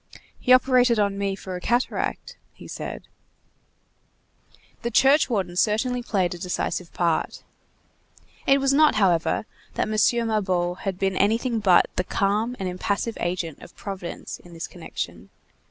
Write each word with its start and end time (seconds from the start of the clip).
"He 0.39 0.51
operated 0.51 0.97
on 0.97 1.15
me 1.19 1.35
for 1.35 1.55
a 1.55 1.61
cataract," 1.61 2.35
he 2.53 2.67
said. 2.67 3.03
The 4.81 4.89
churchwarden 4.89 5.51
had 5.51 5.59
certainly 5.59 6.01
played 6.01 6.33
a 6.33 6.39
decisive 6.39 6.91
part. 6.91 7.43
It 8.47 8.59
was 8.59 8.73
not, 8.73 8.95
however, 8.95 9.45
that 9.75 9.87
M. 9.87 10.27
Mabeuf 10.27 10.79
had 10.79 10.97
been 10.97 11.15
anything 11.17 11.59
but 11.59 11.85
the 11.97 12.03
calm 12.03 12.55
and 12.59 12.67
impassive 12.67 13.15
agent 13.19 13.61
of 13.61 13.75
Providence 13.77 14.39
in 14.39 14.53
this 14.55 14.65
connection. 14.65 15.29